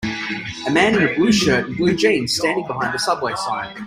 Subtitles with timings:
[0.65, 3.77] A man in a blue shirt and blue jeans standing behind a Subway sign.